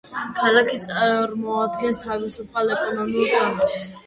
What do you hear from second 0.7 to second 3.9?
წარმოადგენს თავისუფალ ეკონომიკურ ზონას.